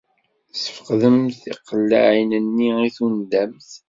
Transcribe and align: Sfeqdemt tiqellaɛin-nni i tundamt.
Sfeqdemt 0.53 1.35
tiqellaɛin-nni 1.43 2.69
i 2.87 2.89
tundamt. 2.95 3.69